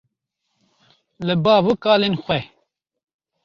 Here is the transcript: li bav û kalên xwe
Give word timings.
li 1.27 1.35
bav 1.43 1.65
û 1.71 1.73
kalên 1.83 2.15
xwe 2.23 2.39